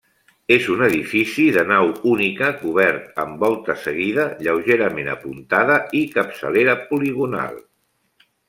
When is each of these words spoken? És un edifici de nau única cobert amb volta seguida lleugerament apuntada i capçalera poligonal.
És 0.53 0.63
un 0.75 0.79
edifici 0.85 1.43
de 1.57 1.63
nau 1.71 1.91
única 2.13 2.49
cobert 2.63 3.21
amb 3.25 3.45
volta 3.47 3.77
seguida 3.83 4.27
lleugerament 4.47 5.13
apuntada 5.15 5.77
i 6.03 6.05
capçalera 6.17 6.79
poligonal. 6.91 7.65